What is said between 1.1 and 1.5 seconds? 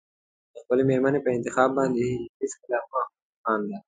په